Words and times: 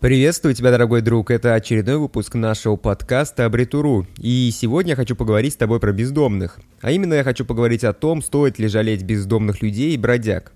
Приветствую 0.00 0.54
тебя, 0.54 0.70
дорогой 0.70 1.00
друг. 1.02 1.32
Это 1.32 1.54
очередной 1.54 1.98
выпуск 1.98 2.36
нашего 2.36 2.76
подкаста 2.76 3.46
Абритуру. 3.46 4.06
И 4.16 4.48
сегодня 4.54 4.90
я 4.90 4.96
хочу 4.96 5.16
поговорить 5.16 5.54
с 5.54 5.56
тобой 5.56 5.80
про 5.80 5.90
бездомных. 5.90 6.60
А 6.80 6.92
именно 6.92 7.14
я 7.14 7.24
хочу 7.24 7.44
поговорить 7.44 7.82
о 7.82 7.92
том, 7.92 8.22
стоит 8.22 8.60
ли 8.60 8.68
жалеть 8.68 9.02
бездомных 9.02 9.60
людей 9.60 9.94
и 9.94 9.98
бродяг. 9.98 10.52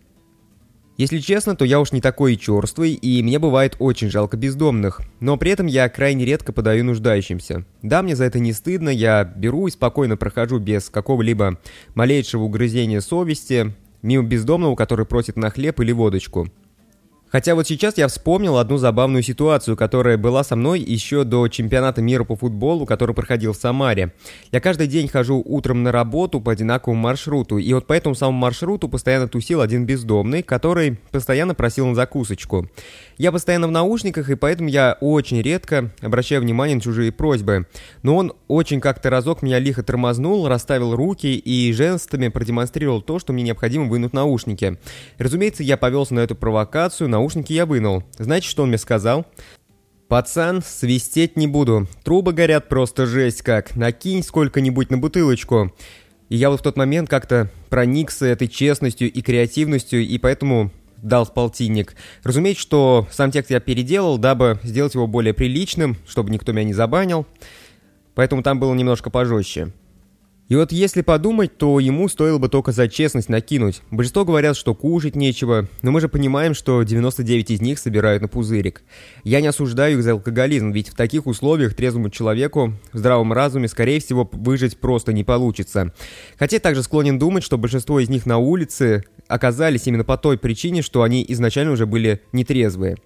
Если 0.96 1.18
честно, 1.18 1.56
то 1.56 1.64
я 1.64 1.80
уж 1.80 1.90
не 1.90 2.00
такой 2.00 2.36
черствый, 2.36 2.92
и 2.92 3.20
мне 3.20 3.40
бывает 3.40 3.74
очень 3.80 4.12
жалко 4.12 4.36
бездомных, 4.36 5.00
но 5.18 5.36
при 5.36 5.50
этом 5.50 5.66
я 5.66 5.88
крайне 5.88 6.24
редко 6.24 6.52
подаю 6.52 6.84
нуждающимся. 6.84 7.64
Да, 7.82 8.04
мне 8.04 8.14
за 8.14 8.26
это 8.26 8.38
не 8.38 8.52
стыдно, 8.52 8.90
я 8.90 9.24
беру 9.24 9.66
и 9.66 9.72
спокойно 9.72 10.16
прохожу 10.16 10.60
без 10.60 10.88
какого-либо 10.88 11.58
малейшего 11.96 12.44
угрызения 12.44 13.00
совести 13.00 13.74
мимо 14.02 14.24
бездомного, 14.24 14.76
который 14.76 15.06
просит 15.06 15.36
на 15.36 15.50
хлеб 15.50 15.80
или 15.80 15.90
водочку. 15.90 16.48
Хотя 17.32 17.54
вот 17.54 17.66
сейчас 17.66 17.96
я 17.96 18.08
вспомнил 18.08 18.58
одну 18.58 18.76
забавную 18.76 19.22
ситуацию, 19.22 19.74
которая 19.74 20.18
была 20.18 20.44
со 20.44 20.54
мной 20.54 20.80
еще 20.80 21.24
до 21.24 21.48
чемпионата 21.48 22.02
мира 22.02 22.24
по 22.24 22.36
футболу, 22.36 22.84
который 22.84 23.14
проходил 23.14 23.54
в 23.54 23.56
Самаре. 23.56 24.12
Я 24.52 24.60
каждый 24.60 24.86
день 24.86 25.08
хожу 25.08 25.42
утром 25.42 25.82
на 25.82 25.92
работу 25.92 26.42
по 26.42 26.52
одинаковому 26.52 27.00
маршруту, 27.00 27.56
и 27.56 27.72
вот 27.72 27.86
по 27.86 27.94
этому 27.94 28.14
самому 28.14 28.38
маршруту 28.38 28.86
постоянно 28.86 29.28
тусил 29.28 29.62
один 29.62 29.86
бездомный, 29.86 30.42
который 30.42 30.98
постоянно 31.10 31.54
просил 31.54 31.86
на 31.86 31.94
закусочку. 31.94 32.68
Я 33.16 33.32
постоянно 33.32 33.66
в 33.66 33.70
наушниках, 33.70 34.28
и 34.28 34.34
поэтому 34.34 34.68
я 34.68 34.98
очень 35.00 35.40
редко 35.40 35.90
обращаю 36.02 36.42
внимание 36.42 36.76
на 36.76 36.82
чужие 36.82 37.12
просьбы. 37.12 37.66
Но 38.02 38.16
он 38.16 38.34
очень 38.46 38.80
как-то 38.80 39.08
разок 39.08 39.40
меня 39.40 39.58
лихо 39.58 39.82
тормознул, 39.82 40.48
расставил 40.48 40.94
руки 40.94 41.34
и 41.34 41.72
жестами 41.72 42.28
продемонстрировал 42.28 43.00
то, 43.00 43.18
что 43.18 43.32
мне 43.32 43.42
необходимо 43.42 43.86
вынуть 43.86 44.12
наушники. 44.12 44.76
Разумеется, 45.16 45.62
я 45.62 45.78
повелся 45.78 46.12
на 46.12 46.20
эту 46.20 46.34
провокацию, 46.34 47.08
на 47.08 47.21
наушники 47.22 47.52
я 47.52 47.66
вынул. 47.66 48.02
Знаете, 48.18 48.48
что 48.48 48.64
он 48.64 48.70
мне 48.70 48.78
сказал? 48.78 49.26
«Пацан, 50.08 50.60
свистеть 50.60 51.36
не 51.36 51.46
буду. 51.46 51.86
Трубы 52.04 52.32
горят 52.32 52.68
просто 52.68 53.06
жесть 53.06 53.42
как. 53.42 53.76
Накинь 53.76 54.24
сколько-нибудь 54.24 54.90
на 54.90 54.98
бутылочку». 54.98 55.72
И 56.28 56.36
я 56.36 56.50
вот 56.50 56.60
в 56.60 56.62
тот 56.62 56.76
момент 56.76 57.08
как-то 57.08 57.48
проникся 57.70 58.26
этой 58.26 58.48
честностью 58.48 59.10
и 59.10 59.22
креативностью, 59.22 60.00
и 60.00 60.18
поэтому 60.18 60.72
дал 60.96 61.26
полтинник. 61.26 61.94
Разумеется, 62.24 62.62
что 62.62 63.06
сам 63.12 63.30
текст 63.30 63.50
я 63.50 63.60
переделал, 63.60 64.18
дабы 64.18 64.58
сделать 64.64 64.94
его 64.94 65.06
более 65.06 65.32
приличным, 65.32 65.96
чтобы 66.06 66.30
никто 66.30 66.52
меня 66.52 66.64
не 66.64 66.74
забанил. 66.74 67.26
Поэтому 68.14 68.42
там 68.42 68.58
было 68.58 68.74
немножко 68.74 69.10
пожестче. 69.10 69.72
И 70.52 70.54
вот 70.54 70.70
если 70.70 71.00
подумать, 71.00 71.56
то 71.56 71.80
ему 71.80 72.10
стоило 72.10 72.36
бы 72.36 72.50
только 72.50 72.72
за 72.72 72.86
честность 72.86 73.30
накинуть. 73.30 73.80
Большинство 73.90 74.26
говорят, 74.26 74.54
что 74.54 74.74
кушать 74.74 75.16
нечего, 75.16 75.66
но 75.80 75.92
мы 75.92 76.02
же 76.02 76.10
понимаем, 76.10 76.52
что 76.52 76.82
99 76.82 77.52
из 77.52 77.62
них 77.62 77.78
собирают 77.78 78.20
на 78.20 78.28
пузырик. 78.28 78.82
Я 79.24 79.40
не 79.40 79.46
осуждаю 79.46 79.96
их 79.96 80.04
за 80.04 80.12
алкоголизм, 80.12 80.70
ведь 80.70 80.90
в 80.90 80.94
таких 80.94 81.26
условиях 81.26 81.72
трезвому 81.72 82.10
человеку 82.10 82.74
в 82.92 82.98
здравом 82.98 83.32
разуме, 83.32 83.66
скорее 83.66 83.98
всего, 83.98 84.28
выжить 84.30 84.76
просто 84.76 85.14
не 85.14 85.24
получится. 85.24 85.94
Хотя 86.38 86.58
также 86.58 86.82
склонен 86.82 87.18
думать, 87.18 87.44
что 87.44 87.56
большинство 87.56 87.98
из 87.98 88.10
них 88.10 88.26
на 88.26 88.36
улице 88.36 89.04
оказались 89.28 89.86
именно 89.86 90.04
по 90.04 90.18
той 90.18 90.36
причине, 90.36 90.82
что 90.82 91.00
они 91.00 91.24
изначально 91.30 91.72
уже 91.72 91.86
были 91.86 92.20
нетрезвые. 92.32 92.98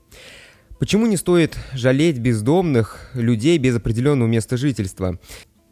Почему 0.80 1.06
не 1.06 1.16
стоит 1.16 1.56
жалеть 1.74 2.18
бездомных 2.18 3.08
людей 3.14 3.56
без 3.58 3.76
определенного 3.76 4.26
места 4.26 4.56
жительства? 4.56 5.20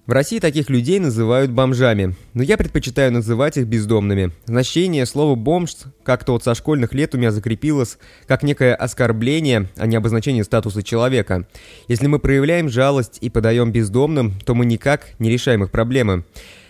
В 0.06 0.12
России 0.12 0.38
таких 0.38 0.68
людей 0.68 0.98
называют 0.98 1.50
бомжами, 1.50 2.14
но 2.34 2.42
я 2.42 2.58
предпочитаю 2.58 3.10
называть 3.10 3.56
их 3.56 3.66
бездомными. 3.66 4.32
Значение 4.44 5.06
слова 5.06 5.34
«бомж» 5.34 5.76
как-то 6.02 6.32
вот 6.32 6.44
со 6.44 6.54
школьных 6.54 6.92
лет 6.92 7.14
у 7.14 7.18
меня 7.18 7.30
закрепилось 7.30 7.96
как 8.26 8.42
некое 8.42 8.74
оскорбление, 8.74 9.70
а 9.76 9.86
не 9.86 9.96
обозначение 9.96 10.44
статуса 10.44 10.82
человека. 10.82 11.48
Если 11.88 12.06
мы 12.06 12.18
проявляем 12.18 12.68
жалость 12.68 13.16
и 13.22 13.30
подаем 13.30 13.72
бездомным, 13.72 14.34
то 14.44 14.54
мы 14.54 14.66
никак 14.66 15.06
не 15.18 15.30
решаем 15.30 15.64
их 15.64 15.70
проблемы. 15.70 16.24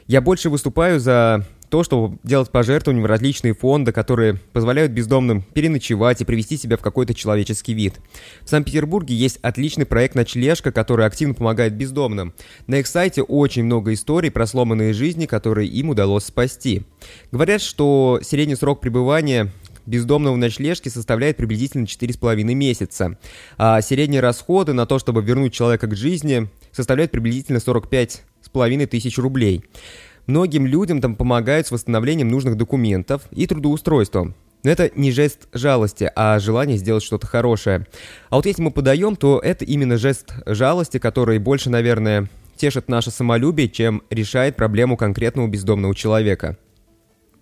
Я 0.07 0.21
больше 0.21 0.49
выступаю 0.49 1.01
за 1.01 1.45
то, 1.75 1.83
чтобы 1.83 2.19
делать 2.23 2.51
пожертвования 2.51 3.03
в 3.03 3.07
различные 3.07 3.53
фонды, 3.53 3.91
которые 3.91 4.35
позволяют 4.53 4.93
бездомным 4.93 5.43
переночевать 5.43 6.21
и 6.21 6.25
привести 6.25 6.57
себя 6.57 6.77
в 6.77 6.81
какой-то 6.81 7.15
человеческий 7.15 7.75
вид. 7.75 7.95
В 8.43 8.49
Санкт-Петербурге 8.49 9.17
есть 9.17 9.41
отличный 9.43 9.85
проект 9.85 10.15
«Ночлежка», 10.15 10.71
который 10.71 11.05
активно 11.05 11.35
помогает 11.35 11.75
бездомным. 11.75 12.33
На 12.69 12.77
их 12.77 12.87
сайте 12.87 13.23
очень 13.23 13.65
много 13.65 13.93
историй 13.93 14.31
про 14.31 14.47
сломанные 14.47 14.93
жизни, 14.93 15.27
которые 15.27 15.69
им 15.69 15.89
удалось 15.89 16.27
спасти. 16.27 16.85
Говорят, 17.33 17.61
что 17.61 18.21
средний 18.23 18.55
срок 18.55 18.81
пребывания 18.81 19.51
бездомного 19.85 20.35
в 20.35 20.39
ночлежке 20.39 20.91
составляет 20.91 21.37
приблизительно 21.37 21.87
4,5 21.87 22.45
месяца, 22.55 23.19
а 23.59 23.83
средние 23.83 24.21
расходы 24.21 24.75
на 24.75 24.87
то, 24.87 25.01
чтобы 25.01 25.23
вернуть 25.23 25.53
человека 25.53 25.89
к 25.89 25.97
жизни, 25.97 26.49
составляют 26.71 27.11
приблизительно 27.11 27.57
45,5 27.57 28.87
тысяч 28.87 29.19
рублей. 29.19 29.65
Многим 30.27 30.67
людям 30.67 31.01
там 31.01 31.17
помогают 31.17 31.67
с 31.67 31.71
восстановлением 31.71 32.29
нужных 32.29 32.57
документов 32.57 33.23
и 33.31 33.47
трудоустройством. 33.47 34.35
Но 34.63 34.71
это 34.71 34.91
не 34.95 35.13
жест 35.13 35.49
жалости, 35.53 36.11
а 36.17 36.39
желание 36.39 36.79
сделать 36.79 37.03
что-то 37.03 37.27
хорошее. 37.27 37.87
А 38.31 38.37
вот 38.37 38.47
если 38.47 38.63
мы 38.63 38.71
подаем, 38.71 39.15
то 39.15 39.39
это 39.39 39.67
именно 39.67 39.99
жест 39.99 40.33
жалости, 40.47 40.99
который 40.99 41.39
больше, 41.39 41.69
наверное, 41.69 42.31
тешит 42.57 42.89
наше 42.89 43.11
самолюбие, 43.11 43.69
чем 43.69 44.03
решает 44.09 44.57
проблему 44.57 44.97
конкретного 44.97 45.49
бездомного 45.49 45.95
человека. 45.95 46.57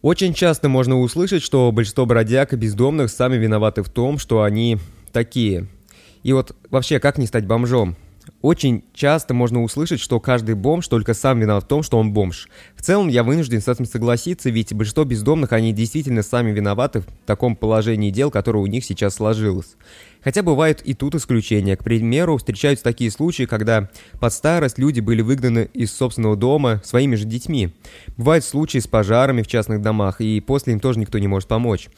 Очень 0.00 0.34
часто 0.34 0.68
можно 0.68 0.98
услышать, 0.98 1.44
что 1.44 1.70
большинство 1.70 2.06
бродяг 2.06 2.52
и 2.52 2.56
бездомных 2.56 3.08
сами 3.08 3.36
виноваты 3.36 3.84
в 3.84 3.88
том, 3.88 4.18
что 4.18 4.42
они 4.42 4.78
такие. 5.12 5.68
И 6.24 6.32
вот 6.32 6.56
вообще, 6.70 6.98
как 6.98 7.18
не 7.18 7.28
стать 7.28 7.46
бомжом? 7.46 7.96
Очень 8.40 8.84
часто 8.94 9.34
можно 9.34 9.62
услышать, 9.62 10.00
что 10.00 10.20
каждый 10.20 10.54
бомж 10.54 10.88
только 10.88 11.14
сам 11.14 11.40
виноват 11.40 11.64
в 11.64 11.68
том, 11.68 11.82
что 11.82 11.98
он 11.98 12.12
бомж. 12.12 12.48
В 12.76 12.82
целом, 12.82 13.08
я 13.08 13.22
вынужден 13.22 13.60
с 13.60 13.68
этим 13.68 13.84
согласиться, 13.84 14.50
ведь 14.50 14.72
большинство 14.72 15.04
бездомных, 15.04 15.52
они 15.52 15.72
действительно 15.72 16.22
сами 16.22 16.50
виноваты 16.50 17.00
в 17.00 17.06
таком 17.26 17.56
положении 17.56 18.10
дел, 18.10 18.30
которое 18.30 18.58
у 18.58 18.66
них 18.66 18.84
сейчас 18.84 19.14
сложилось. 19.14 19.76
Хотя 20.22 20.42
бывают 20.42 20.82
и 20.82 20.94
тут 20.94 21.14
исключения. 21.14 21.76
К 21.76 21.84
примеру, 21.84 22.36
встречаются 22.36 22.84
такие 22.84 23.10
случаи, 23.10 23.44
когда 23.44 23.88
под 24.20 24.32
старость 24.32 24.78
люди 24.78 25.00
были 25.00 25.20
выгнаны 25.20 25.68
из 25.74 25.92
собственного 25.92 26.36
дома 26.36 26.80
своими 26.84 27.16
же 27.16 27.24
детьми. 27.24 27.74
Бывают 28.16 28.44
случаи 28.44 28.78
с 28.78 28.86
пожарами 28.86 29.42
в 29.42 29.48
частных 29.48 29.82
домах, 29.82 30.20
и 30.20 30.40
после 30.40 30.74
им 30.74 30.80
тоже 30.80 31.00
никто 31.00 31.18
не 31.18 31.26
может 31.26 31.48
помочь. 31.48 31.88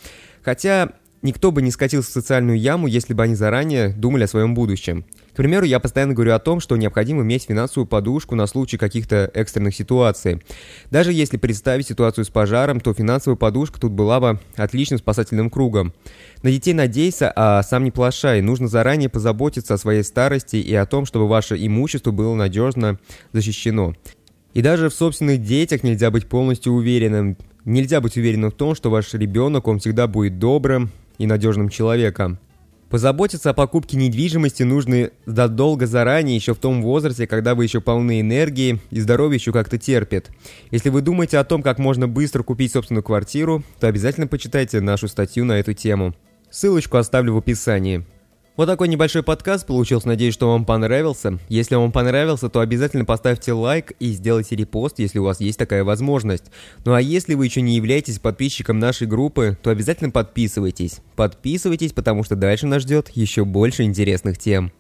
Хотя 0.43 0.93
никто 1.23 1.51
бы 1.51 1.63
не 1.63 1.71
скатился 1.71 2.11
в 2.11 2.13
социальную 2.13 2.59
яму, 2.59 2.87
если 2.87 3.15
бы 3.15 3.23
они 3.23 3.35
заранее 3.35 3.89
думали 3.89 4.25
о 4.25 4.29
своем 4.29 4.55
будущем. 4.55 5.05
К 5.35 5.37
примеру, 5.37 5.67
я 5.67 5.81
постоянно 5.81 6.15
говорю 6.15 6.33
о 6.33 6.39
том, 6.39 6.61
что 6.61 6.77
необходимо 6.77 7.23
иметь 7.25 7.47
финансовую 7.49 7.89
подушку 7.89 8.37
на 8.37 8.47
случай 8.47 8.77
каких-то 8.77 9.33
экстренных 9.35 9.75
ситуаций. 9.75 10.41
Даже 10.93 11.13
если 11.13 11.39
представить 11.39 11.89
ситуацию 11.89 12.25
с 12.25 12.29
пожаром, 12.29 12.79
то 12.79 12.95
финансовая 12.95 13.37
подушка 13.37 13.81
тут 13.81 13.91
была 13.91 14.21
бы 14.21 14.39
отличным 14.55 15.01
спасательным 15.01 15.51
кругом. 15.51 15.93
На 16.45 16.53
детей 16.53 16.73
надейся, 16.73 17.33
а 17.35 17.65
сам 17.65 17.83
не 17.83 17.91
плашай. 17.91 18.43
Нужно 18.43 18.69
заранее 18.69 19.09
позаботиться 19.09 19.75
о 19.75 19.79
своей 19.79 20.05
старости 20.05 20.55
и 20.55 20.73
о 20.73 20.87
том, 20.87 21.05
чтобы 21.05 21.27
ваше 21.27 21.57
имущество 21.57 22.13
было 22.13 22.37
надежно 22.37 23.01
защищено. 23.33 23.95
И 24.53 24.63
даже 24.63 24.89
в 24.89 24.95
собственных 24.95 25.43
детях 25.43 25.83
нельзя 25.83 26.13
быть 26.13 26.29
полностью 26.29 26.75
уверенным. 26.75 27.37
Нельзя 27.65 28.01
быть 28.01 28.17
уверенным 28.17 28.53
в 28.53 28.55
том, 28.55 28.77
что 28.77 28.89
ваш 28.89 29.13
ребенок, 29.15 29.67
он 29.67 29.81
всегда 29.81 30.07
будет 30.07 30.39
добрым 30.39 30.91
и 31.19 31.27
надежным 31.27 31.71
человеком. 31.71 32.39
Позаботиться 32.95 33.51
о 33.51 33.55
покупке 33.55 33.97
недвижимости 33.97 34.63
нужно 34.63 35.11
задолго 35.27 35.85
заранее, 35.85 36.37
еще 36.37 36.55
в 36.55 36.59
том 36.59 36.81
возрасте, 36.81 37.27
когда 37.27 37.57
вы 37.57 37.65
еще 37.65 37.81
полны 37.81 38.21
энергии 38.21 38.79
и 38.93 39.01
здоровье 39.01 39.35
еще 39.35 39.51
как-то 39.51 39.79
терпит. 39.79 40.31
Если 40.71 40.91
вы 40.91 41.01
думаете 41.01 41.39
о 41.39 41.45
том, 41.45 41.61
как 41.61 41.81
можно 41.81 42.07
быстро 42.07 42.45
купить 42.45 42.71
собственную 42.71 43.03
квартиру, 43.03 43.65
то 43.81 43.89
обязательно 43.89 44.29
почитайте 44.29 44.81
нашу 44.81 45.09
статью 45.09 45.45
на 45.45 45.59
эту 45.59 45.73
тему. 45.73 46.15
Ссылочку 46.53 46.97
оставлю 46.97 47.35
в 47.35 47.39
описании. 47.39 48.05
Вот 48.57 48.67
такой 48.67 48.87
небольшой 48.87 49.25
подкаст 49.25 49.67
получился, 49.67 50.07
надеюсь, 50.07 50.33
что 50.33 50.49
вам 50.49 50.65
понравился. 50.65 51.41
Если 51.49 51.75
вам 51.75 51.91
понравился, 51.91 52.49
то 52.49 52.61
обязательно 52.61 53.05
поставьте 53.05 53.53
лайк 53.53 53.95
и 53.99 54.13
сделайте 54.13 54.55
репост, 54.55 55.01
если 55.01 55.19
у 55.19 55.25
вас 55.25 55.41
есть 55.41 55.59
такая 55.59 55.83
возможность. 55.83 56.45
Ну 56.85 56.95
а 56.95 57.01
если 57.01 57.35
вы 57.35 57.47
еще 57.47 57.63
не 57.63 57.75
являетесь 57.75 58.21
подписчиком 58.21 58.79
нашей 58.79 59.09
группы, 59.09 59.59
то 59.61 59.71
обязательно 59.71 60.11
подписывайтесь. 60.11 61.01
Подписывайтесь, 61.17 61.93
потому 61.93 62.23
что 62.23 62.37
дальше 62.37 62.69
нас 62.69 62.83
ждет 62.83 63.09
еще 63.15 63.45
больше 63.45 63.83
интересных 63.83 64.39
тем. 64.39 64.71